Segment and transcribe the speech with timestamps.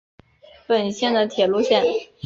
[0.65, 1.83] 本线的铁路线。